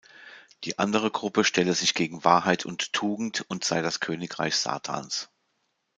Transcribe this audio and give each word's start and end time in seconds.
Die 0.63 0.79
andere 0.79 1.11
Gruppe 1.11 1.43
stelle 1.43 1.75
sich 1.75 1.93
gegen 1.93 2.23
Wahrheit 2.25 2.65
und 2.65 2.91
Tugend 2.91 3.45
und 3.49 3.63
sei 3.63 3.83
das 3.83 3.99
Königreich 3.99 4.55
Satans. 4.55 5.29